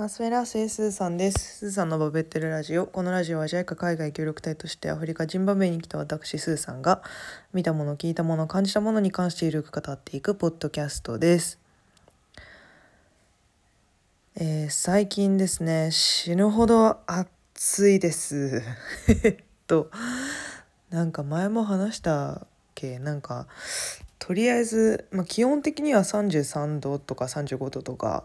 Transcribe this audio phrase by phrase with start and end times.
[0.00, 1.58] マスメラスースーさんです。
[1.58, 2.86] スーさんのバベッテルラジオ。
[2.86, 7.02] このラジオは JICA 海外協力隊としてアフリカ・ジンバブエに来た私スーさんが
[7.52, 11.58] 見たもの、聞いたもの、感じたものに関してゆるく語っていくポッドキャストです。
[14.36, 18.62] えー最近ですね、死ぬほど暑いです。
[19.22, 19.36] えっ
[19.66, 19.90] と、
[20.88, 22.98] なんか前も話したっけ？
[22.98, 23.48] なんか
[24.18, 28.24] とりあえず、まあ、基本的には33度とか35度とか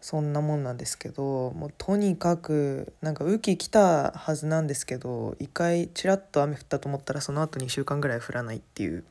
[0.00, 9.04] そんなもんなんですけどもうとにかくなんか雨季来たはずなんですけど一回ちらっと雨降ったと思ったらその後2週間ぐらい降らないっていう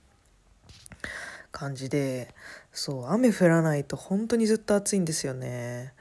[1.51, 2.33] 感じで
[2.71, 5.93] そう雨降らないと本当にずっと暑いんですよね。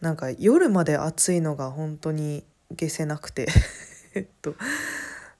[0.00, 3.48] なんか夜まで暑いのが本当に消せなくて
[4.14, 4.54] えっと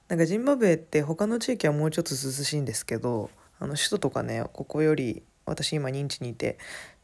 [0.07, 6.57] なんかジンバブエって他の地域はもうちょっと涼しいんですけどあの首都とかねここより私今認知にいて、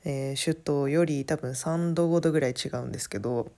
[0.05, 3.52] えー首都より多分3度5度ぐらい違うんですけど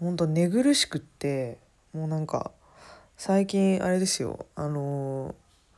[0.00, 1.58] ほんと寝苦しくって
[1.92, 2.50] もうなんか
[3.16, 5.34] 最近あれですよあのー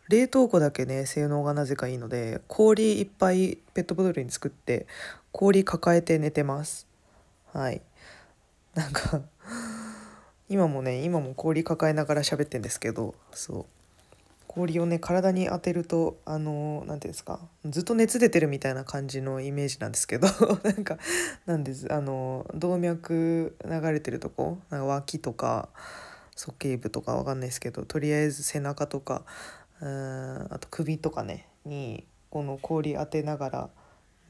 [0.08, 4.86] 冷凍庫だけね性能がなぜかいいので氷いっぱいペットボトルに作って
[5.32, 6.86] 氷抱えて寝てます。
[7.52, 7.80] はい。
[8.74, 9.22] なんか
[10.48, 13.83] 今もね今も氷抱えながら喋ってんですけどそう。
[14.54, 20.28] 氷をね体に当てるとあの何ていうんですかずっと熱出てるみたいな感じのイメージなんですけど
[20.62, 20.96] なんか
[21.44, 25.70] なんですあの動脈流れてるとこなんか脇とか
[26.36, 29.24] 鼠径部とかわかんないですけどとりあえず背中とか
[29.80, 33.70] うんあと首とかねにこの氷当てながら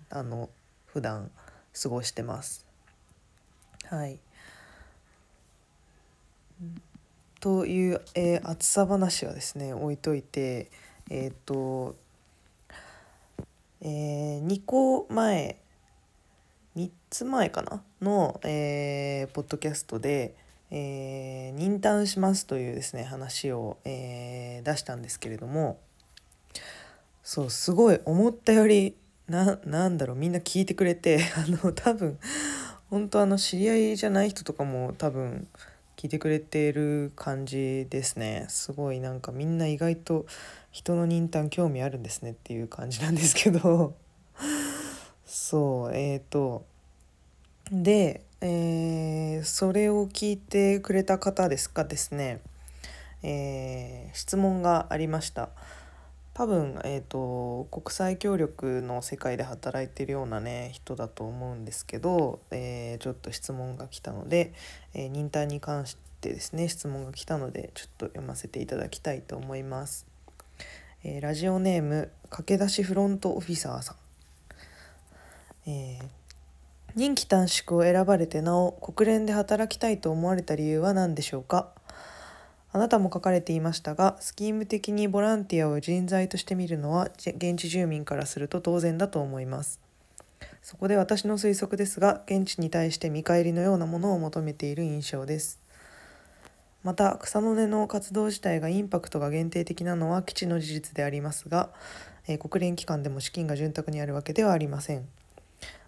[0.09, 0.49] あの
[0.87, 1.31] 普段
[1.83, 2.65] 過ごしてます。
[3.89, 4.19] はい
[7.45, 10.71] という、えー暑さ話はですね置いといて
[11.11, 11.95] えっ、と、
[13.83, 15.59] え2個前
[16.75, 20.35] 3つ前かなの、えーポッドキャストで、
[20.71, 25.79] えー忍耐しますというですね話を、えー出したんですけれども
[27.23, 28.97] そうすごい思ったより
[29.29, 32.19] ななんだろうみんな聞いてくれてあの多分
[32.89, 35.47] 本当あの知り合いじゃない人とかも多分
[35.97, 38.47] 聞いてくれてる感じですね。
[38.49, 40.27] すごいなんかみんな意外と
[40.73, 43.95] 人の忍耐興味あるんですねっていう感じなんですけど。
[45.25, 46.65] そうえっ、と
[47.71, 52.41] で、えーそれを聞いてくれた方ですかですね、
[53.23, 55.51] えー質問がありました。
[56.35, 64.53] 多分、えー、と国際協力の世界で働いてるようなね人だと思うんですけど、えーちょっと質問が来たので、
[64.95, 70.07] えー忍耐に関してですね質問が来たのでちょっと読ませていただきたいと思います。
[71.05, 73.95] えーラジオネーム駆け出しフロントオフィサーさ
[75.67, 75.71] ん。
[75.71, 76.05] えー
[76.97, 81.74] 任期短縮を選ばれてなお国連で働きたいと思われた理由は何でしょうか？
[82.75, 89.81] あなたも書かれていましたがスキーム的にボランティアを人材として見るのは現地住民からすると当然だと思います。
[90.61, 95.61] そこで私の推測ですが現地に対して見返りのようなものを求めている印象です。
[96.83, 101.71] また草の根の活動自体がインパクトが限定的なのは基地の事実でありますが、
[102.27, 105.07] えー国連機関でも資金が潤沢にあるわけではありません。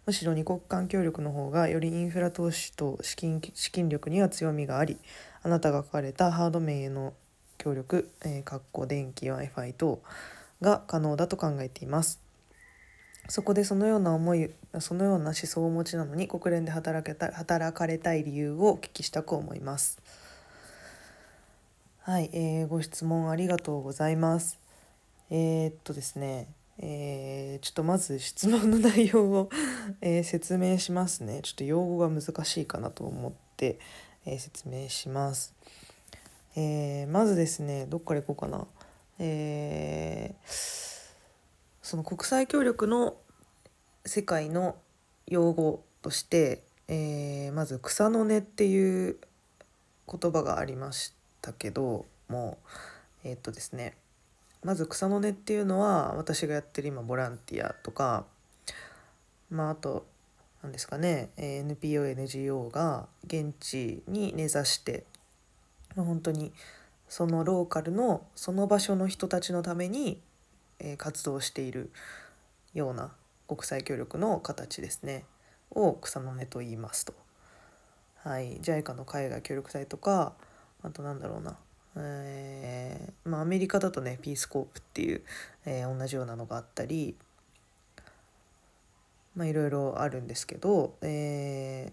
[0.06, 4.98] むしろ二国間協力の方がよりインフラ投資と資金資金力には強みがあり
[5.42, 7.12] あなたが書かれたハード面への
[7.58, 10.00] 協力、えー、かっこ電気 w i f i 等
[10.62, 12.20] が可能だと考えています。
[13.28, 19.98] そこでそのような思いそのような思想をお持ちなのに国連で働けた働かれたい理由をお聞きしたく思います。
[22.02, 24.60] はい、えーご質問ありがとうございます。
[25.30, 26.46] えーっとですね
[26.78, 29.50] えーちょっとまず質問の内容を、
[30.02, 31.40] え説明しますね。
[31.42, 33.78] ちょっと用語が難しいかなと思って、
[34.26, 35.54] え説明します、
[36.54, 38.66] えーまずですねどっから行こうかな。
[39.18, 40.96] えー
[41.82, 43.16] その国際協力の
[44.04, 44.76] 世界の
[45.28, 49.18] 用語として、えーまず草の根っていう
[50.10, 52.58] 言葉がありましたけども
[53.24, 53.96] えーっとですね
[54.66, 58.24] まず草の根っていうのは私がやってる今ボランティアとか
[59.48, 60.04] まああと
[60.60, 65.04] 何ですかね NPONGO が現地に根ざして
[65.94, 66.52] 本当に
[67.08, 70.20] そのローカルのその場所の人たちのために、
[70.98, 71.92] 活動している
[72.74, 73.12] ような
[73.46, 75.24] 国際協力の形ですね
[75.70, 77.14] を草の根と言いますと。
[78.24, 80.32] はい、JICA の海外協力隊とか
[80.82, 81.56] あとなんだろうな
[81.96, 85.22] えーまあ、アメリカだとねピースコープっていう、
[85.64, 87.16] えー同じようなのがあったり
[89.36, 91.92] まあいろいろあるんですけど、えー、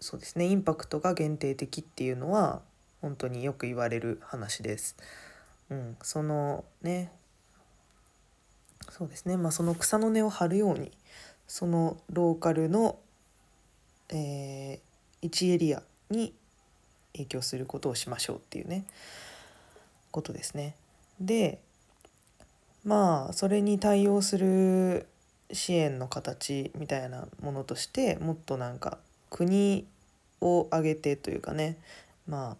[0.00, 2.62] そうですねインパクトが限定的っていうのは
[3.02, 4.96] 本当によく言われる話です。
[5.70, 7.12] うん、そのね
[8.90, 10.90] そうですねまあその草の根を張るように
[11.46, 12.98] そのローカルの、
[14.08, 16.32] えー、1エリアに
[17.12, 18.84] 影響することをしましょうっていうね
[20.10, 20.74] ことですね。
[21.20, 21.60] で
[22.84, 25.06] まあそれに対応する
[25.52, 28.98] 支援の形みたいなものとしてもっとなんか
[29.30, 29.86] 国
[30.40, 31.76] を挙げてというかね
[32.26, 32.56] まあ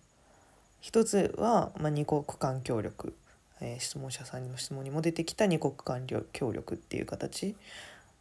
[0.81, 3.15] 一つは、まあ、二国間協力、
[3.61, 7.56] えー、質問者さんの質問にも出てきた二国間協力っていう形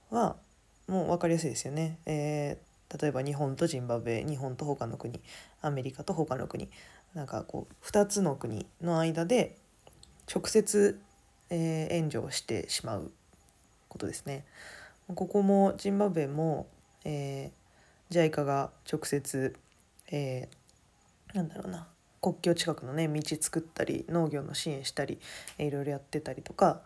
[0.10, 0.36] は
[0.88, 1.98] もう分かりやすいですよね。
[2.06, 2.67] えー、
[3.00, 5.20] 例えば日本とジンバブエ日本と他の国
[5.62, 6.70] アメリカと他の国
[7.14, 9.58] なんかこう2つの国の間で
[10.34, 11.00] 直接、
[11.50, 13.12] えー、援助をしてしまう
[13.88, 14.46] ことですね。
[15.14, 16.68] ここもジンバブエも、
[17.06, 19.56] えー、JICA が直接、
[20.12, 21.88] えー、なんだろうな
[22.22, 25.20] 国境近くのね道作ったり農業の支援したり、
[25.58, 26.82] いろいろやってたりとか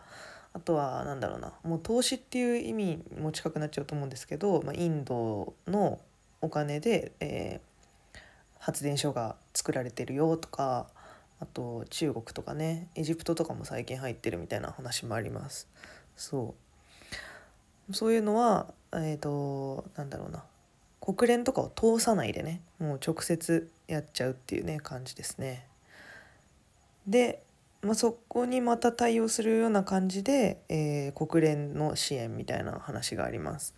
[0.54, 5.98] あとは何だろうなもう投資っていう意味も近くなっちゃうと思うんですけど、まあ、インドの
[6.40, 8.18] お金で、えー、
[8.58, 10.88] 発電所が作られてるよとか
[11.40, 15.68] あと中国とかねエジプトとかも最近入ってるみたいな話もあります。
[16.16, 16.54] そ
[17.90, 20.44] うそういうのはえっ、ー、となんだろうな
[21.00, 25.66] 国連とかを通さないでねもう直接やっちゃうっていうね感じですね。
[27.06, 27.42] で、
[27.82, 33.74] まあ、そこにまた対応するような感じで、えー、国連の支援みたいな話があります。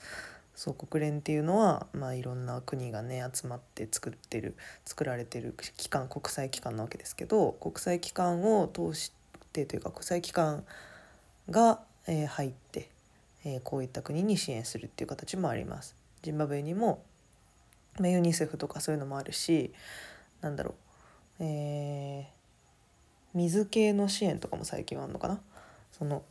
[0.54, 4.54] そう国連っていうのは、まあ、いろんな国がね集まって作ってる
[4.84, 9.12] 作られてる機関国際機関なわけですけど国際機関を通し
[9.52, 10.64] てというか国際機関
[11.50, 12.88] が、えー、入って、
[13.44, 15.96] えー、こういった国に支援するっていう形もあります。
[16.22, 17.02] ジンバブエにも
[17.98, 19.72] まあ、ユニセフとかそういうのもあるし
[20.40, 20.74] なんだろ
[21.40, 22.33] う、えー、
[23.34, 25.40] 水系の支援とかも最近はあるのかな？
[25.92, 26.22] その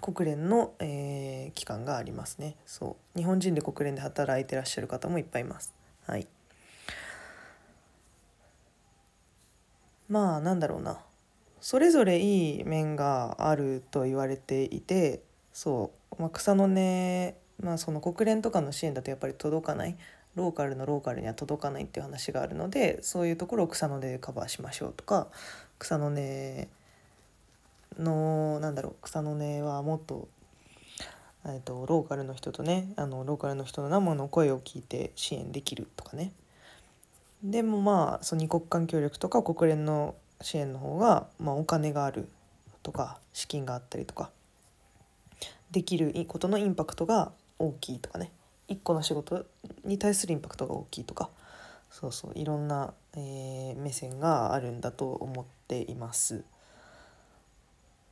[0.00, 2.56] 国連の、えー、機関がありますね。
[2.66, 3.18] そう。
[3.18, 5.72] 日本人で国連で働いてらっしゃる方もいっぱいいます。
[6.06, 6.26] はい。
[10.08, 10.98] まあなんだろうな。
[11.60, 15.22] それぞれいい面があると言われていて
[15.52, 19.96] そう、まあ、草の根まあその国連とかの支援だとやっぱり届かない。
[20.34, 25.28] ローカルのローカルには届かないっていう話があるのでそういうところを草の根でカバーしましょうとか
[25.82, 26.68] 草の根
[27.98, 30.28] のなんだろう草の根はもっと,、
[31.44, 36.32] えーと、ローカルの人とねあのローカルの人の生の声を聞いて支援できるとかね。
[37.42, 42.28] でもまあその二国間協力とか国連の支援の方が、まあ、お金がある
[42.84, 44.30] とか資金があったりとか
[45.72, 48.30] できることのインパクトが大きいとかね。
[48.68, 49.46] 1個の仕事
[49.84, 51.28] に対するインパクトが大きいとか。
[51.92, 56.44] そうそういろんな、えー、目線があるんだと思ってています。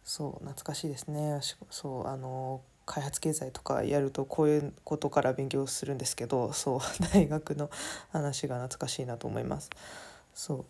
[0.02, 1.40] そう懐かしいですね。
[1.70, 6.80] そうあの開発経済とかやるとこういうことから勉強するんですけどそう
[7.12, 7.70] 大学の
[8.10, 9.70] 話が懐かしいなと思います。
[10.34, 10.64] そう。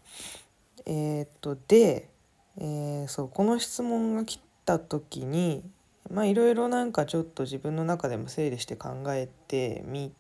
[0.86, 2.10] えー、っとで、
[2.58, 5.62] えー、そうこの質問が来た時に
[6.10, 10.12] まあいろいろなんかちょっと自分の中でも整理して考えてみ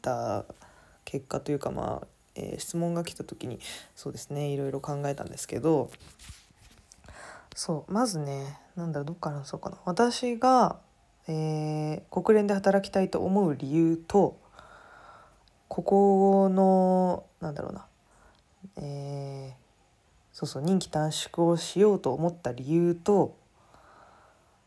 [0.00, 0.46] た
[1.04, 2.06] 結果というかまあ、
[2.36, 3.58] えー、質問が来た時に
[3.94, 5.90] そうですねいろいろ考えたんですけど
[7.54, 9.78] そうまずねなんだろうどっからそうかな。
[9.86, 10.78] 私が、
[11.26, 14.38] えー、国連で働きたいと思う理由と
[15.68, 17.86] ここのなんだろうな
[18.78, 19.54] えー、
[20.32, 23.36] そうそう任期短縮をしようと思った理由と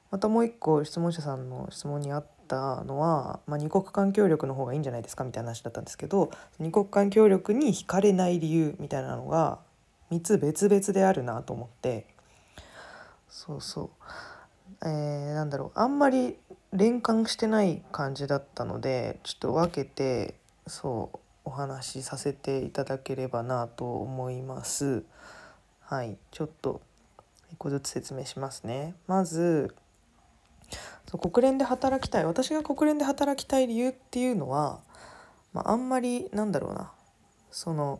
[0.10, 9.60] またもう一個質問者さんの質問にあったのは、まあ、二国間協力の方がいいんじゃないですかみたいな話だったんですけど二国間協力に惹かれない理由みたいなのが
[10.12, 12.08] 3つ別々であるなと思って
[13.29, 13.89] そうそう、
[14.84, 16.36] えー、なんだろうあんまり
[16.74, 20.36] 連関してない感じだったのでちょっと分けて
[20.68, 25.03] そうお話しさせていただければなと思います。
[25.79, 26.82] はい、ちょっと
[27.53, 28.94] 1個ずつ説明しますね。
[29.08, 29.74] まず
[31.10, 34.80] そう国連で働きたい私が国連で働きたい理由っていうのは、
[35.54, 36.92] まあ、あんまりなんだろうな
[37.50, 38.00] その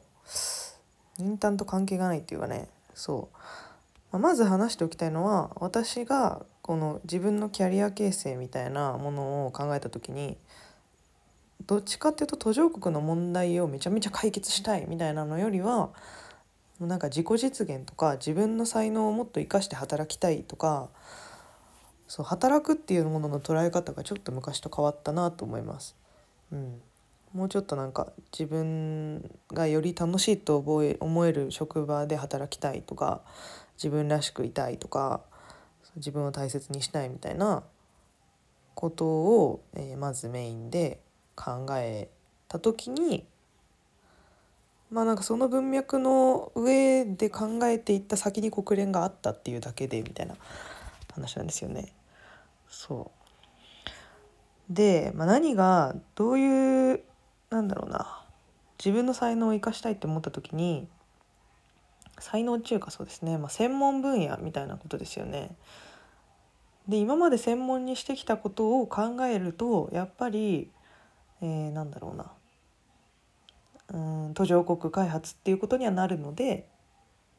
[1.18, 3.38] 忍耐と関係がないっていうかねそう、
[4.12, 10.38] まあ、まず話しておきたいのは私がこの自分のキャリア形成みたいなものを考えた時に
[11.66, 15.90] どっちかっていうと途上国の問題をめちゃめちゃ解決したいみたいなのよりは
[16.80, 20.90] なんか自己実現とか自分の才能をもっと生かして働きたいとか
[22.10, 25.96] そう働くっていうものの捉え方がちょっと昔と変わったなと思います。
[26.52, 26.82] うん、
[27.34, 33.22] もうちょっとなんか自分がより楽しいと覚え思える職場で働きたいとか
[33.78, 35.22] 自分らしくいたいとか
[35.98, 37.62] 自分を大切にしたいみたいな
[38.74, 41.00] ことを、えー、まずメインで
[41.36, 42.10] 考え
[42.48, 43.24] た時に
[44.90, 50.34] まあなんかその文脈の上で考えていった先に国連があったっていうだけでみたいな
[51.14, 51.94] 話なんですよね。
[52.80, 53.12] そ
[54.70, 54.74] う。
[54.74, 57.04] で、まあ、何がどういう
[57.50, 58.24] なんだろうな。
[58.78, 60.88] 自分の才能を生かしたいって思った時に
[62.20, 65.58] 才能っていうかそうですね、まあ、専門分野みたいなことですよね。
[66.88, 70.72] で今まで専門にしてきたことを考えるとやっぱり、
[71.42, 72.32] えー、なんだろうな。
[73.92, 76.68] うん途上国開発っていうことにはなるので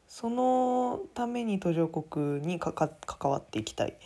[0.07, 2.75] そのために途上国に関
[3.23, 3.97] わっていきたい。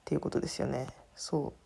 [0.00, 0.86] っていうことですよね。
[1.14, 1.60] そう。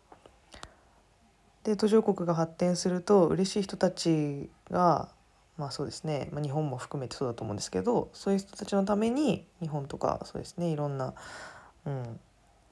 [1.65, 5.09] で途上国が発展すると嬉しい人たちが
[5.57, 10.67] まあそうですね、まあ、日本も含めてそうだと思うんですけどそういう人たちのために日本とかそうですね。
[10.67, 11.13] いろんな、
[11.85, 12.19] うん。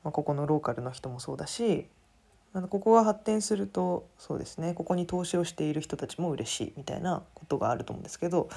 [0.04, 1.88] まあ、ここのローカルの人もそうだし
[2.70, 4.74] ここが発展するとそうですね。
[4.76, 8.50] ここに投資をしている人たちも嬉しいみたいなことがあると思うんですけど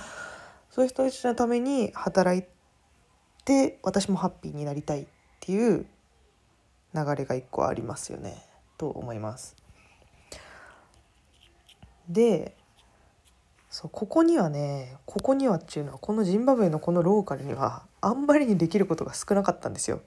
[0.70, 2.44] そういう人たちのために働い
[3.44, 5.06] て私もハッピーになりたいっ
[5.40, 5.86] ていう
[6.97, 8.35] 流れが一個ありますよね
[8.79, 9.55] と思います。
[12.09, 12.57] で
[13.69, 20.00] そうここにはねここにはっていうのはこのジンバブエのこのローカルにはあんまりにできることが少なかったんですよ。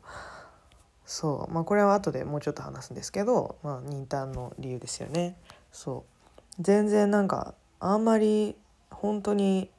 [1.05, 5.36] そうまあこれは後でもうちょっと話すんですけど、まあ、ニンタンの理由ですよね。
[5.72, 6.05] そ
[6.60, 8.55] う全然なんかあんまり
[8.89, 9.69] 本当に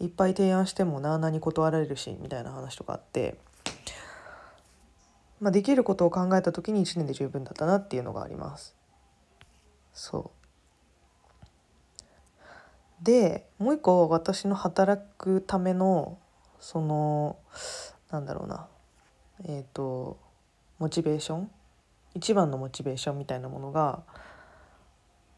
[0.00, 3.36] いっぱい提案してもなあなに断られるしみたいな話とかあって、
[5.40, 8.74] まあ、できることを考えた時に1年で十分だったなっていうのがあります。
[9.92, 10.32] そ
[13.00, 16.18] うでもう一個私の働くための
[16.60, 17.36] その
[18.10, 18.66] なんだろうな
[19.44, 20.18] えっ、ー、と
[20.78, 21.50] モチベーション？
[22.14, 24.02] 一番のモチベーションみたいなものが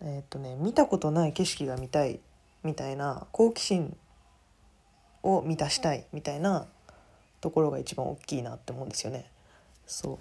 [0.01, 2.21] えっ、ー、とね見たことない景色が見たい
[2.63, 3.97] みたいな好奇心
[5.23, 6.67] を満たしたいみたいな
[7.41, 9.31] ところが一番大きいなって思うんですよね。
[9.91, 10.19] そう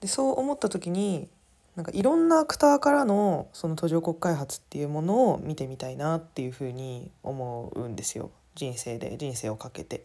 [0.00, 1.28] でそう思った時に
[1.76, 9.98] なんかいろんなアクターからのその途上国開発っていうものを見てみたいなっていうふうに思うんですよ人生で人生をかけて。
[9.98, 10.00] っ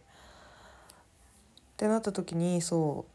[1.77, 3.12] てなった時にそう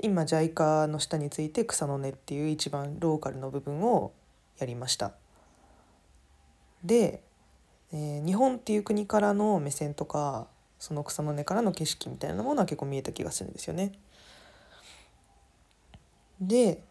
[0.00, 4.12] 今 JICA の下について草の根っていう一番ローカルの部分を
[4.58, 5.12] やりました。
[6.82, 7.22] で、
[7.92, 10.46] えー、日本っていう国からの目線とか
[10.78, 13.92] その草の根からの景色みたいなものは結構見えた気がするんですよね。
[16.40, 16.82] で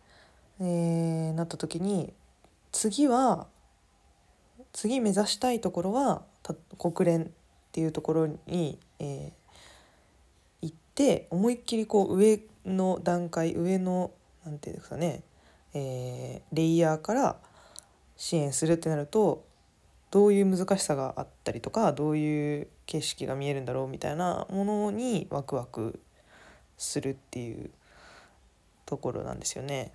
[0.60, 2.14] えー、なった時に
[2.72, 3.48] 次は
[4.72, 6.24] 次目指したいところは
[6.78, 7.28] 国連っ
[7.72, 9.32] ていうところに、えー、
[10.62, 14.12] 行って思いっきりこう上の段階上の
[14.46, 15.24] 何て言うんですかね、
[15.74, 17.36] えー、レイヤーから
[18.16, 19.44] 支援するってなると
[20.12, 26.00] どういう難しさがあったりとかどういう景色が見えるんだろうみたいなものにワクワク
[26.78, 27.70] するっていう
[28.86, 29.92] ところなんですよね。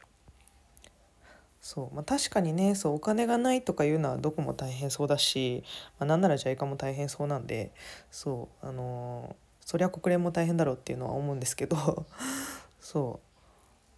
[1.61, 5.63] そうまあ、確かにねそうお金がないとかいうのはどこも大変そうだし、
[5.99, 7.71] まあ、なんなら JICA も大変そうなんで
[8.11, 12.07] そうあのー、そりゃ国連も大変だろうっていうのは思うんですけど
[12.81, 13.21] そ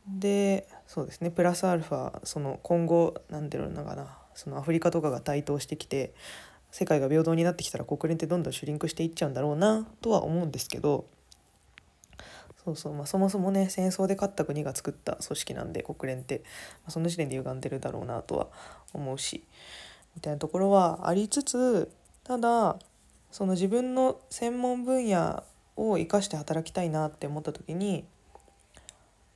[0.09, 6.15] うでそうですねプラスアルファその今後何て言うのかなそのアフリカとかが台頭してきて
[6.71, 11.07] 世界が平等になってきたら国連ってどんどんシュリンクしていっちゃうんだろうなとは思うんですけど
[12.65, 16.43] そうそう、まあ、そもそもね戦争で勝った国が作った組織なんで国連って、
[16.85, 18.49] まあ、その時点で歪んでるだろうなとは
[18.93, 19.45] 思うし
[20.15, 21.91] みたいなところはありつつ
[22.25, 22.79] ただ
[23.31, 25.43] その自分の専門分野
[25.77, 28.05] を生かして働きたいなって思った時に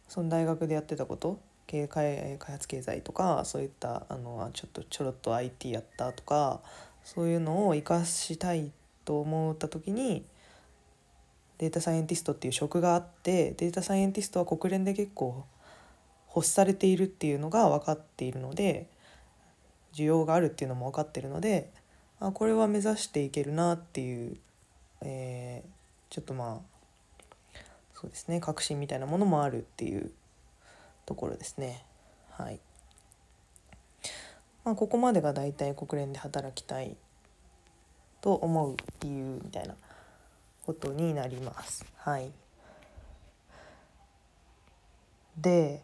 [0.08, 6.60] その大学でやってたこと経開開発経済とかそういったあのちょっとちょろっと IT やったとか
[7.04, 8.70] そういうのを生かしたい
[9.04, 10.24] と思った時に
[11.58, 15.44] データサイエンティストっていう職があってデータサイエンティストは国連で結構
[16.34, 18.88] 欲されているっていうのが分かっているので
[19.94, 21.70] 需要があるっていうのも分かってるので
[22.20, 24.36] あこれは目指していけるなっていう、
[25.02, 26.76] えー、ちょっとまあ
[27.94, 30.10] そうですね確信みたいなものもあるっていう
[31.06, 31.84] ところですね。
[32.30, 32.60] はい
[34.64, 36.96] まあ、ここまでが大体国連で働きたい
[38.20, 39.76] と思う理由みたいな
[40.66, 41.86] ことになります。
[41.96, 42.32] はい。
[45.38, 45.82] で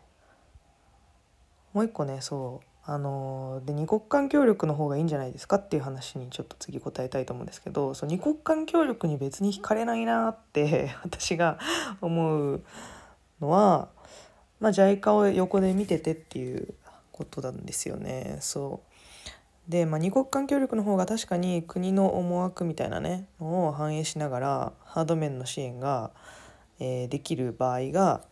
[1.72, 11.58] もう一個ねそうあので二国間協力の方がいいんじゃないですかっていう話にちょっと次答えたいと思うんですけどそう二国間協力に別に惹かれないなって 私が
[12.00, 12.64] 思う
[13.40, 13.88] のは、
[14.62, 16.72] まあ、JICA を横で見ててっていう
[17.10, 18.36] ことなんですよね。
[18.38, 18.80] そ
[19.66, 26.12] うで、まあ、二国間協力の方が確かに国の思惑みたいなねのを反映しながらハード面の支援が、
[26.78, 28.22] えー、できる場合が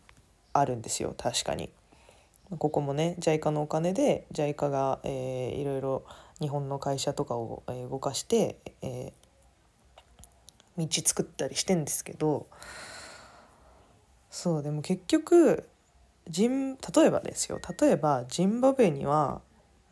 [0.52, 1.68] あるんですよ確かに。
[2.58, 6.04] ここもね JICA のお金で JICA が、えー、いろいろ
[6.40, 12.46] 日本の会社とかを、えー、動かして、えー、道作ったりしてんですけど
[14.30, 15.68] そうでも結局
[16.30, 19.42] ジン例えばですよ例えばジンバブエには、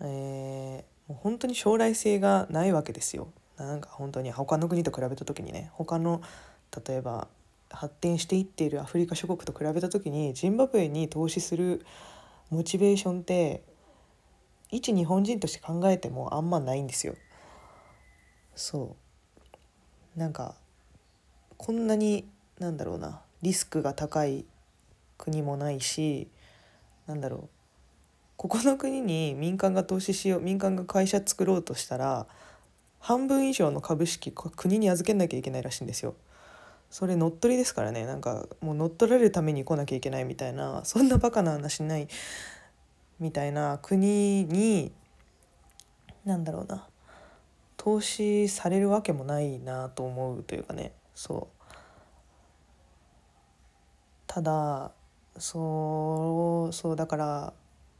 [0.00, 3.28] えー、もう本当に将来性がないわけですよ。
[3.57, 6.23] なんか本当に他の国と比べた時にね他の
[6.87, 7.26] 例えば
[7.71, 11.85] 発展していっているアフリカ諸国と比べた時にジンバブエに投資する
[12.50, 13.62] モチベーションって
[14.71, 17.14] 一日本人として考えてもあんまないんですよ。
[18.54, 18.97] そ
[20.16, 20.54] うなんか
[21.57, 22.28] こんなに
[22.59, 24.45] なんだろうなリスクが高い
[25.18, 26.28] 国もないし
[27.06, 27.48] なんだろう。
[28.37, 32.26] ここの国に民間が投資しよう民間が会社作ろうとしたら
[33.00, 36.14] 半分以上の株式国に預けなきゃいけないらしいんですよ。
[36.90, 38.06] それ乗っ取りですからね。
[38.06, 42.08] なんかもう乗っ取られるために来なきゃいけないみたいなそんなバカな話ない
[43.18, 44.92] みたいな国に
[46.25, 46.87] なんだろうな。
[47.76, 50.92] 投資されるわけもないなと思うというかね。
[51.14, 51.75] そう。
[54.26, 54.92] ただ
[55.38, 57.52] そうそうだから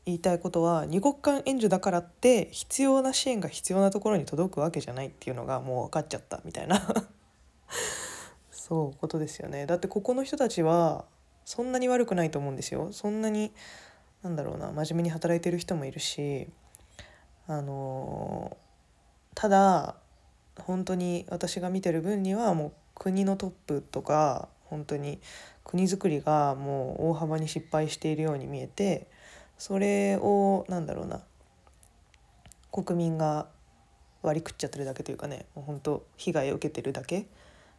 [0.07, 6.81] 言いたいことは二国間援助だからって必要な支援が必要なところに届くわけじゃないっていうのがもう分かっちゃったみたいな。
[8.51, 9.67] そうことですよね。
[9.67, 11.05] だってここの人たちは
[11.45, 12.89] そんなに悪くないと思うんですよ。
[12.93, 13.53] そんなに
[14.23, 16.49] なんだろうな真面目に働いてる人もいるし
[17.47, 18.57] あの
[19.35, 19.95] ただ
[20.59, 25.21] 本当に私が見てる分にはもう国のトップとか本当に
[25.65, 29.07] 国づくりがもう大幅に失敗しているように見えて
[29.59, 31.23] それをなんだろうな
[32.73, 33.47] 国民が
[34.23, 37.27] 割り食っちゃってるだけというかねもう本当被害を受けてるだけ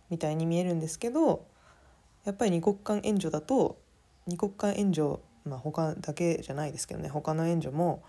[0.09, 1.45] みたいに見えるんですけど
[2.25, 3.77] やっぱり二国間援助だと
[4.27, 8.03] 二国間援助まあ他だけじゃないですけどね他の援助も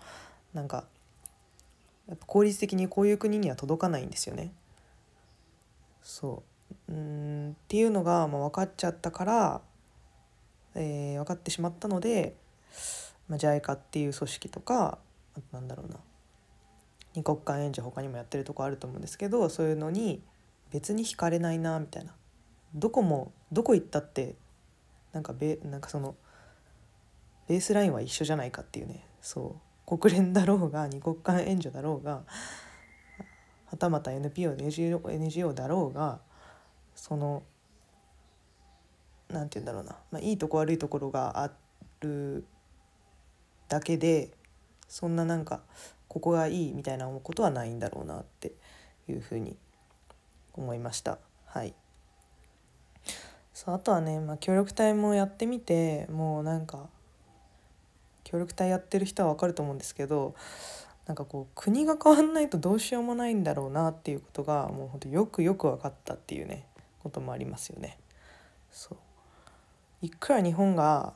[0.53, 0.85] なんか
[2.07, 4.51] やっぱ効率的にこういう国には届かないんですよね。
[6.03, 6.50] そう
[6.89, 9.61] うんっていうのがまあ分かっちゃったから、
[10.75, 12.35] えー、分かってしまったので、
[13.27, 14.97] ま、JICA っていう組織とか
[15.35, 15.97] あとなんだろうな
[17.13, 20.21] 二国間援助他にもやってるとこあると思うんですけどそういうのに
[20.71, 22.13] 別に惹かれないなみたいな。
[22.73, 24.35] どこもどこ行ったって
[25.11, 26.15] なんかべなんかその
[27.49, 29.05] ベースラインは一緒じゃないかっていうね。
[29.21, 29.57] そ
[29.87, 29.97] う。
[29.97, 32.23] 国連だろうが二国間援助だろうが
[33.65, 36.19] はたまた NPO NGO, NGO だろうが
[36.95, 37.43] その
[39.29, 41.51] 何て言うんだろうな、まあ、いいとこ悪いところがあ
[42.01, 42.43] る
[43.69, 44.31] だけで
[44.87, 45.61] そんななんか
[46.07, 48.51] ここがいいみたいなことはないんだろうなって
[49.07, 49.55] いうふうに
[50.53, 51.19] 思いました。
[51.45, 51.73] はい。
[53.53, 56.89] そうあとはね、まあ、協力隊もやってみてもうなんか
[58.23, 60.35] 協力隊やってる人は分かると思うんですけど
[61.05, 66.65] なんかこう国が変わんないとどうしようもないんだろうなっていうことがもうほんとよくよく分かったっていうね。
[67.01, 67.97] こともありますよね。
[68.71, 68.97] そう
[70.01, 71.13] いくら日本が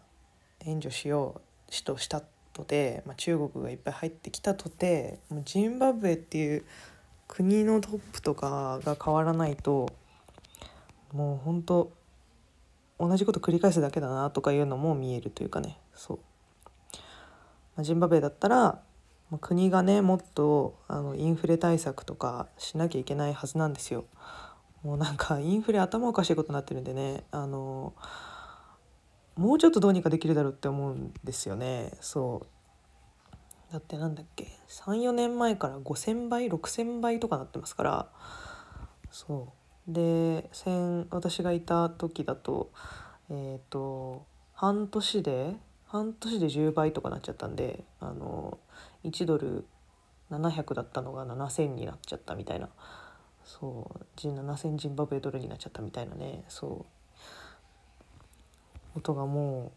[0.65, 2.21] 援助しようしとした
[2.53, 6.65] とて、まあ、中国がいっぱい入ってきたとてもうジンバブエっていう
[7.27, 9.89] 国のトップとかが変わらないと
[11.11, 11.91] もう本当
[12.99, 16.19] 同じこと繰り返すだけだなとかいうのも見えるというかねそう、
[17.75, 18.81] まあ、ジンバブエだったら、
[19.31, 24.05] ま、国がねもっとあのインフレ対策とかしなきゃいけないはずなんですよ。
[24.85, 27.95] もうなんかインフレ頭おかしいことになってるんでねあの
[29.35, 31.91] もうちょっとどうにかできるだろうって思うんですよね。
[31.99, 33.73] そう。
[33.73, 38.09] だってなんだっけ34年前から5,000倍6,000倍とかなってますから。
[39.09, 39.53] そ
[39.89, 39.91] う。
[39.91, 40.47] で
[41.09, 42.71] 私がいた時だと
[43.29, 45.55] えっ、ー、と半年で
[45.87, 48.59] 半年で10倍とかなっちゃったんであの
[49.03, 49.65] 1ドル
[50.29, 52.69] 700だったのが7,000になっちゃったみたいな。
[53.45, 56.43] そう7,000ジンバブエドルになっちゃったみたいなね。
[56.49, 56.85] そう。
[58.95, 59.71] ことがも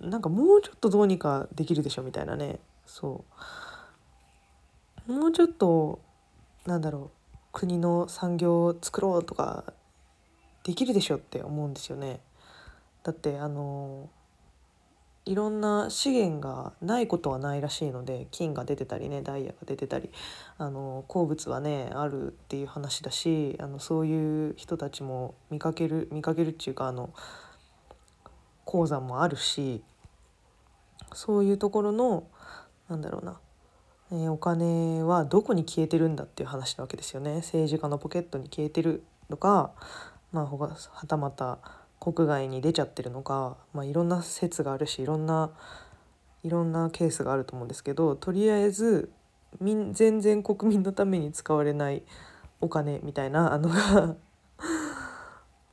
[0.00, 2.58] うなんかもうちょっとどうにかできるでしょみたいなね。
[2.86, 3.24] そ
[5.08, 5.12] う。
[5.12, 6.00] もうちょっと
[6.66, 9.72] なんだろう国の産業を作ろうとか
[10.64, 12.20] できるでしょって思うんですよね。
[13.02, 14.08] だってあの
[15.26, 20.10] いろんな資源がないことはないらしいので金が出てたりねダイヤが出てたり
[20.58, 27.10] あの鉱物はねあるっていう話だしあのそういう人たちも見かける見かけるっていうかあの
[28.66, 29.82] 鉱山もあるし
[31.14, 32.24] そういうところの
[32.88, 33.38] なんだろうな、
[34.12, 37.36] えー、お金はどこに消えてるんだっていう話なわけですよね。
[37.36, 39.72] 政治家のポケットに消えてるのか、
[40.32, 41.58] まあ、はたまた
[42.04, 45.52] 国外に出ちゃってるのか、まあ、いろんな説があるしいろんな
[46.42, 49.10] いろんなケースがあると思うんですけどとりあえず
[49.62, 52.02] 全然国民のために使われない
[52.60, 54.16] お金みたいなあのが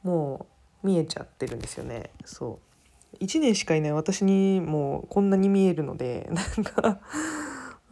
[0.04, 0.48] も
[0.84, 2.12] う見えちゃってるんですよね。
[2.26, 2.60] そ
[3.20, 3.24] う。
[3.24, 7.00] 1年しかいない私にもこんなに見えるので なんか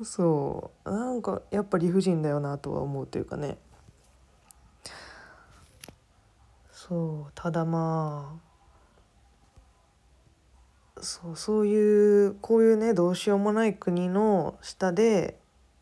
[0.02, 0.90] そう。
[0.90, 3.58] なんかやっぱ理不尽だよなとは思うというかね。
[6.90, 8.40] そうただま
[10.98, 15.38] あそうそういうこういうねどうしようもない国の下で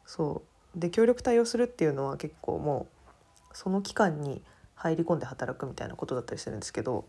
[0.06, 0.44] そ
[0.76, 2.88] うで協力対応するっていうのは結構も
[3.54, 4.42] うその期間に
[4.76, 7.06] 入り込んで働くみたいなことだったりするんですけど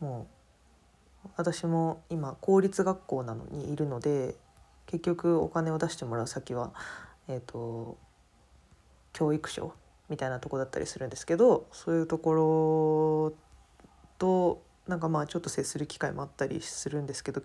[0.00, 0.26] も
[1.24, 4.34] う私も今公立学校なのにいるので
[4.86, 6.72] 結局お金を出してもらう先は、
[7.28, 7.96] えーと
[9.12, 9.74] 教育省
[10.12, 13.34] みたいなとこだったりするんですけどそういうところ
[14.18, 17.40] となんかまあちょっと接する機会もあったりするんですけど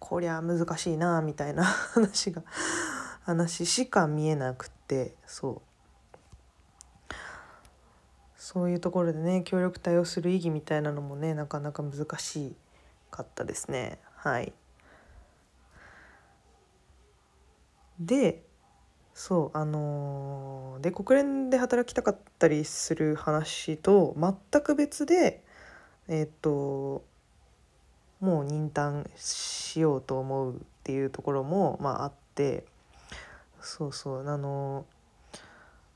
[0.00, 2.42] こりゃ難しいなみたいな話が
[3.22, 5.62] 話しか見えなくてそ
[7.10, 7.14] う
[8.36, 12.56] そういうところでね協力対応する意義みたいなのもねなかなか難し
[13.12, 14.52] かったですねはい。
[18.00, 18.42] で
[19.14, 25.42] そうあのー、で国連で働きたかったりする話と全く別で
[26.08, 27.04] えっ、と
[28.20, 32.64] もう任担しようと思うっていうところも、まあ、あって
[33.60, 34.84] そうそうあの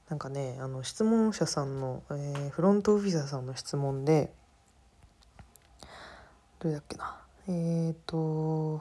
[0.09, 4.33] なんかねあの質問者さんの、えー、フロントオフィサーさんの質問で
[6.61, 7.17] どれだっけな
[7.49, 8.81] えっ、と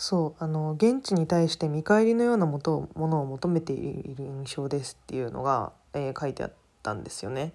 [0.00, 7.52] そうあの現地に対して見返りのようなものを求めている印象ですっていうのが、えー、書いてあったんですよね。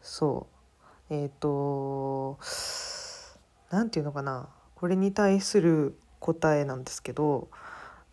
[0.00, 0.46] そ
[1.10, 2.38] うえっ、ー、と
[3.70, 7.48] 何て言うのかなこれに対する答えなんですけど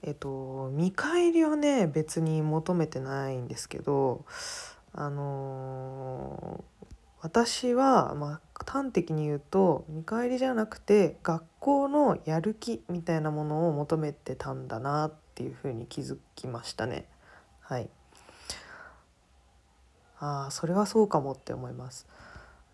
[0.02, 4.26] えっ、ー、と見返りはね別に求めてないんですけど
[4.92, 6.64] あの
[7.22, 17.08] 私は、まあ、端的に言うと見返りじゃなくて学校のやる気みたいなものを求めてたんだなっていうふうに気づきましたね。
[17.62, 17.90] はい、
[20.20, 22.08] ああそれはそうかもって思います。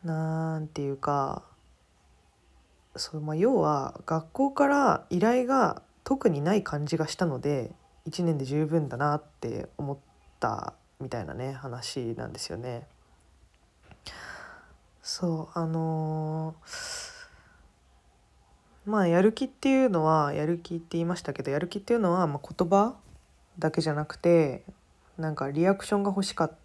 [0.03, 1.43] なんていうか
[2.95, 7.71] そう、まあ、要は学校から依頼が特にない感じがしたので
[8.09, 9.97] 1年で十分だなって思っ
[10.39, 12.87] たみたいなね話なんですよね。
[15.03, 22.95] そうあのー、まあやる気っていうのはやる気って言いましたけどやる気っていうのは、まあ、言葉
[23.59, 24.63] だけじゃなくて
[25.17, 26.57] なんかリアクションが欲しかっ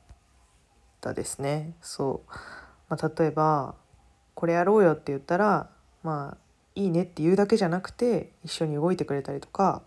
[1.01, 1.75] たですね。
[1.83, 2.33] そう、
[2.89, 3.75] まあ、例えば
[4.35, 5.69] 「これやろうよ」って言ったら
[6.05, 6.37] まあ
[6.77, 9.83] いいねって言うだけじゃなくて一緒に動いてくれたりとか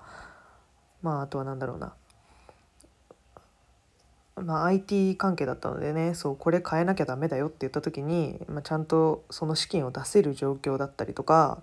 [1.02, 1.94] まああとは何だろうな。
[4.44, 11.62] まあ、IT 関係だったのでねそうこれ変えなきゃダメだよって言った時に、まあ、ちゃんとその資金を出せる状況だったりとか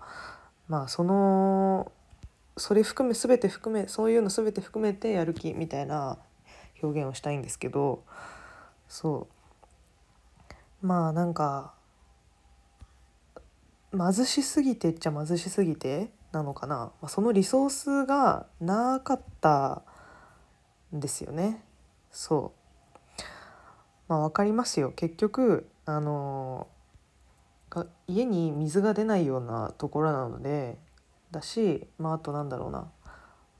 [0.68, 1.90] まあその
[2.56, 6.18] それ含め全て含めそういうの全て含めてやる気みたいな
[6.82, 8.04] 表現をしたいんですけど
[8.88, 10.86] そう。
[10.86, 11.74] まあなんか
[13.92, 19.82] 貧しすぎてっちゃ貧しすぎてなのかな、まあ、そのリソースがなかった
[20.94, 21.64] んですよね。
[22.10, 22.57] そう。
[24.08, 24.92] まあ分かりますよ。
[24.96, 26.66] 結局あの
[28.06, 30.78] 家に水が出ないようなところなので
[31.30, 32.90] だしまああとなんだろうな。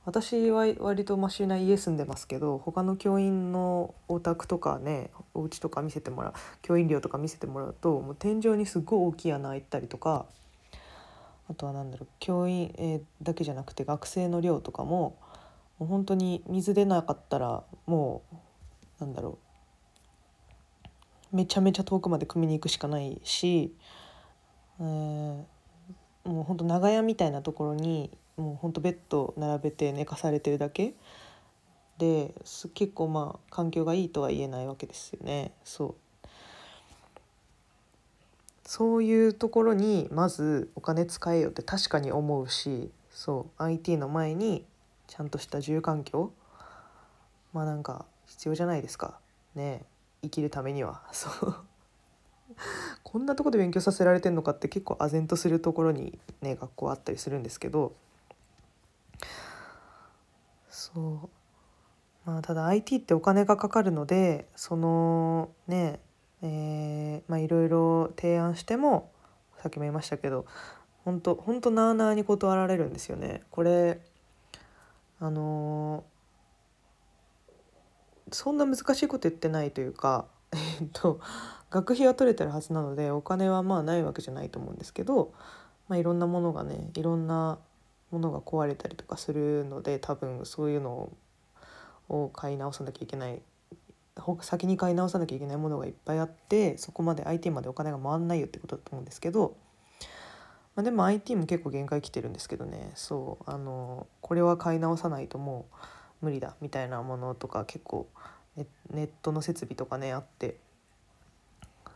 [0.05, 6.33] 私は割とマシな家住んでますけど他の教員のお宅とかねお家とか見せてもらう
[6.63, 10.25] 教員寮とか見せてもらうともう天井にすごい大きい穴開いたりとか
[11.47, 15.17] あとは何だろう教員、え、だけじゃなくて学生の寮とかも
[15.77, 18.23] もう本当に水出なかったらも
[18.99, 19.48] うなんだろう
[21.31, 23.73] めちゃめちゃ遠くまで汲みに行くしかないし、
[24.79, 25.45] えー、も
[26.41, 30.93] うほんと長屋みたいなところにもうほんとベッド並べて寝かされてるだけ。
[31.97, 32.33] で
[32.73, 35.51] 結構まあ環境がいいとは言えないわけですよね。
[35.63, 35.95] そう。
[38.63, 43.63] そういうところにまずお金使えよって確かに思うしそう。
[43.63, 44.65] IT の前に
[45.07, 46.31] ちゃんとした住環境。
[47.51, 49.19] まあなんか必要じゃないですか。
[49.55, 49.83] ね。
[50.21, 51.01] 生きるためには。
[51.11, 51.55] そう。
[53.03, 57.93] こんなとこで勉強させられてんのかって結構唖然とするところにね学校あったりするんですけど。
[60.69, 61.29] そう。
[62.25, 65.99] まあただ IT ってお金がかかるのでそのね
[66.41, 69.11] えー、まあいろいろ提案しても
[69.61, 70.45] さっきも言いましたけど
[71.03, 73.43] 本当本当なあなあに断られるんですよね。
[73.51, 73.99] これ
[75.21, 76.05] あの、
[78.31, 81.19] そんな難しいこと言ってないというかえっと
[81.69, 85.33] 学費は取れてるはずなのでお金はまあないわけじゃないと思うんですけど、
[85.87, 87.59] まあ、いろんなものがねいろんな
[88.11, 91.11] ものが壊れたりとかするので多分そういうの
[92.09, 93.41] を買い直さなきゃいけない
[94.41, 99.55] 先に買い直さなきゃいけないものがいっぱいあってそこまで IT までお金が回んないよってことだと思うんですけど、
[100.75, 102.91] ま、でも IT も結構限界来てるんですけどね。
[102.95, 105.75] そうあのこれは買い直さないともう
[106.21, 108.09] 無理だみたいなものとか結構
[108.55, 110.57] ネットの設備とかねあって。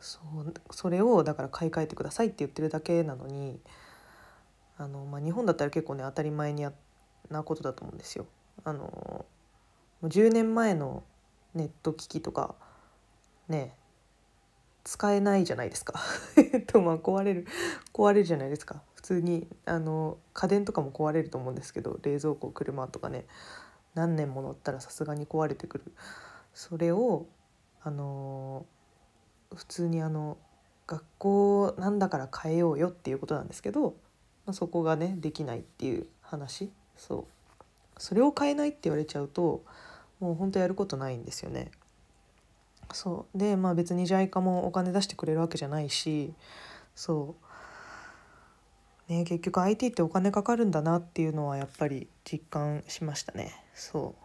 [0.03, 3.57] そうそれをだから買い替えてくださいって言ってるだけなのに
[4.77, 6.67] あの、まあ、日本だったら結構ね当たり前に
[7.29, 8.25] なことだと思うんですよ。
[8.65, 9.25] あの
[10.03, 11.03] 10年前の
[11.53, 12.55] ネット機器とか
[13.47, 13.75] ね
[14.83, 15.99] 使えないじゃないですか。
[16.35, 17.47] え っとまあ壊れる
[17.93, 18.81] 壊れるじゃないですか。
[18.95, 23.25] 普通にあの家電とかも壊れると思うんですけど冷蔵庫車とかね。
[23.95, 25.93] 何年も乗ったらさすがに壊れてくる。
[26.53, 27.25] それを
[27.81, 28.65] あの
[29.55, 30.37] 普通にあの
[30.87, 33.95] 学校なんだから変えようよっていうことなんですけど、
[34.45, 36.71] まあ、そこがねできないっていう話。
[36.97, 37.33] そう。
[37.97, 39.63] それを変えないって言われちゃうと
[40.19, 41.71] もうほんとやることないんですよね。
[42.91, 43.37] そう。
[43.37, 46.33] でまあ別に JICA もお金出してくれるわけじゃないし
[46.95, 47.42] そう。
[49.07, 53.53] ね結局 IT ってお金かかるんだなっていうのはやっぱり実感しましたね。
[53.73, 54.23] そう。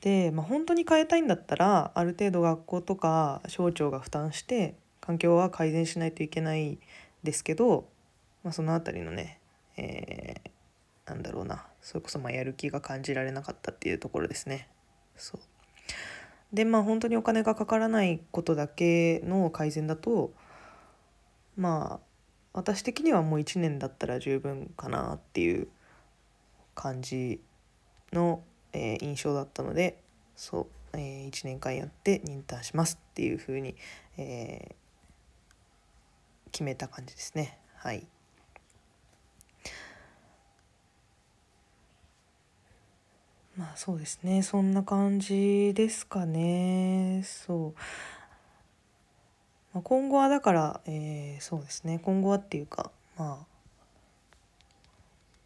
[0.00, 6.78] で、まあ、本当に変えたいんだったらある程度学校とか省庁が負担して環境は改善しないといけない
[7.22, 7.86] ですけど、
[8.42, 9.40] まあ、その辺りのね、
[9.78, 14.68] えー、なんだろうなそれこそまあやる気が感じられなかったっていうところですね。
[15.16, 15.40] そう。
[16.52, 20.32] でまあ本当にお金がかからないことだけの改善だと
[21.56, 22.13] まあ
[22.54, 25.66] 私的にはもう1年だったら十分かなっていう
[26.74, 27.40] 感じ
[28.12, 29.98] の、えー、印象だったので
[30.36, 33.74] そう、えー、1年間やって認ンしますっていうふうに、
[34.16, 34.74] えー、
[36.52, 37.58] 決めた感じですね。
[37.76, 38.06] はい。
[43.56, 44.42] まあそうですね。
[44.42, 47.22] そんな感じですかね。
[47.24, 47.74] そう、
[49.74, 53.54] まあ、今後はだから、えー、そうですね今後はっていうかまあ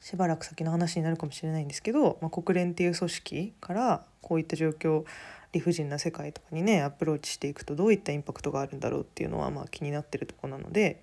[0.01, 5.05] しばらく先の話になるかもしれないんですけど、まあ、国連っていう組織からこういった状況
[5.53, 11.03] 理不尽な世界とかにねアプローチしていくとどういったインパクトがあるんだろうっていうのはまあ気になってるとこなので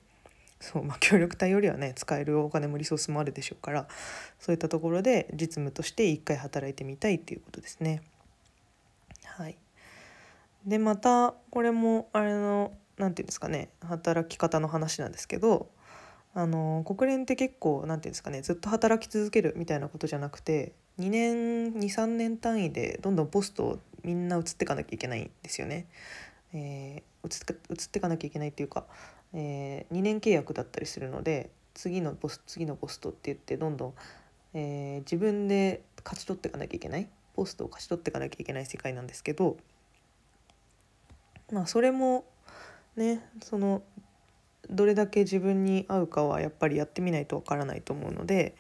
[0.61, 3.87] そうまあ、協力隊よりはね使えるお金もリソースもあるでしょうから
[4.39, 8.01] そういったところで実務として一回働いてみたいっていうことですね。
[9.25, 9.57] はい、
[10.65, 15.69] でまたこれもあれの何て言うんですかね働き方の話なんですけど
[16.33, 25.87] あの国連って結構何て言うんですかねずっと働き続けるみたいなことじゃなくて2年23年単位でどんどんポストをみんな移っていかなきゃいけないんですよね。
[26.53, 28.85] えー、移っていかなきゃいけないっていうか
[29.35, 33.93] えー、2年契約だったりするので次のポス次のポストって言ってどんどん、
[34.53, 39.57] えー、自分で勝ち取っていかなきゃいけないポストを勝ち取っていかなきゃいけない世界なんですけど
[41.51, 42.23] まあそれも
[42.95, 43.83] ねその
[44.69, 48.55] どれだけ自分に合うかはやっぱりやってみないとわからないと思うので、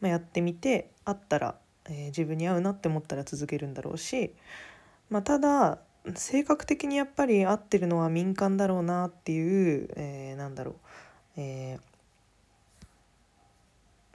[0.00, 4.32] まあ、やってみて合ったら、えー、自分に合うなって思ったら続けるんだろうし、
[5.10, 5.78] まあ、ただ
[6.14, 10.74] 性格的にやっぱり合ってるのは民間だろうなっていう、えー、なんだろう、
[11.36, 11.78] え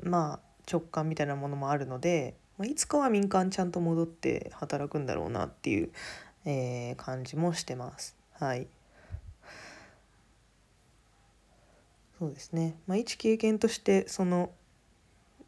[0.03, 0.39] ー、まあ
[0.71, 5.89] 直感みたいなものもあるので、まあ、いつかは民間ちゃんと戻って働くんだろうなっていう、
[6.45, 8.15] えー、感じもしてます。
[8.34, 8.67] はい。
[12.19, 12.75] そうですね。
[12.86, 14.51] まあ、一経験としてその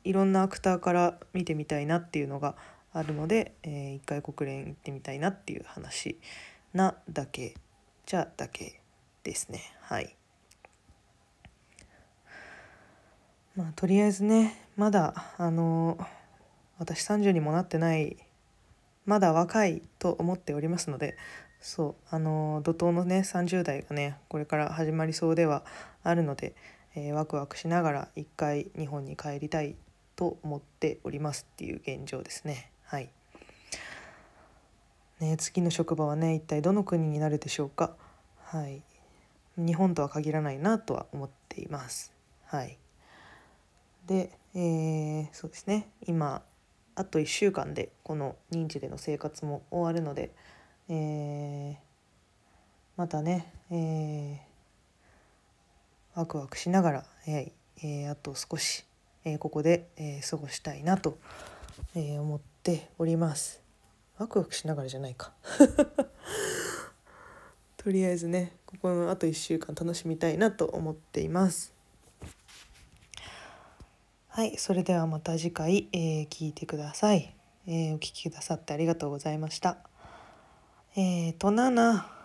[0.05, 2.55] いろんなアクターから見てみたいなっていうのが
[2.93, 6.17] あるので、えー、一回国連行ってみたいなっていう話
[6.73, 7.55] なだけ。
[8.05, 8.81] じゃだけ
[9.23, 9.61] ですね。
[9.81, 10.15] はい。
[13.55, 15.97] まあとりあえずねまだあの
[16.77, 18.17] 私30にもなってない
[19.05, 21.17] まだ若いと思っておりますので
[21.61, 25.63] そうあの怒涛のね30代がねこれから始まりそうでは
[26.03, 26.55] あるので、
[26.95, 29.75] えー、ワクワクしながら一回日本に帰りたい
[30.15, 32.71] と思っておりますっていう現状ですね。
[32.83, 33.09] はい。
[35.19, 37.95] ね次の職場はね一体どの国になるでしょうか。
[38.43, 38.81] はい。
[39.57, 42.11] 日本とは限らないなとは思っています。
[42.45, 42.79] はい。
[44.07, 45.89] で、えー、そうですね。
[46.07, 46.41] 今
[46.95, 50.31] あと1週間でこの認知での生活も終わるので、
[50.89, 51.75] えー、
[52.97, 58.85] またね、えー、ワクワクしながら、えー、あと少し、
[59.23, 61.17] えここで、え過ごしたいなと、
[61.95, 63.61] え思っております。
[64.17, 65.31] ワクワクしながらじゃないか。
[67.77, 71.73] とりあえずねここのあと1週間楽しみたいなと思っています。
[74.27, 77.35] はいそれではまた次回、えー、聞いてください、
[77.67, 79.90] えー、お聞きくださってありがとうございました。
[80.93, 82.20] えーとなな。